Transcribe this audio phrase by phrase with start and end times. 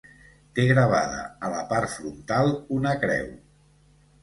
[0.59, 1.19] Té gravada
[1.49, 2.51] a la part frontal
[2.81, 3.31] una creu.